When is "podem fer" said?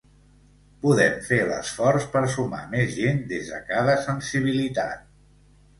0.85-1.37